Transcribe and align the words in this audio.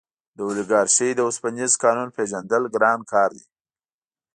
د 0.35 0.39
اولیګارشۍ 0.47 1.09
د 1.15 1.19
اوسپنیز 1.27 1.71
قانون 1.83 2.09
پېژندل 2.15 2.63
ګران 2.75 2.99
کار 3.11 3.29
دی. 3.37 3.45